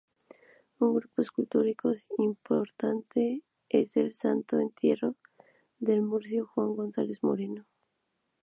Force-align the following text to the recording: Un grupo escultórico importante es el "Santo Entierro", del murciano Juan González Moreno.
Un 0.83 0.95
grupo 0.95 1.21
escultórico 1.21 1.93
importante 2.17 3.43
es 3.69 3.97
el 3.97 4.15
"Santo 4.15 4.59
Entierro", 4.59 5.15
del 5.77 6.01
murciano 6.01 6.47
Juan 6.47 6.73
González 6.73 7.21
Moreno. 7.21 7.67